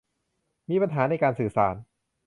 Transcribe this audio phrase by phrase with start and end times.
[0.69, 1.75] มีปัญหาในการสื่อสาร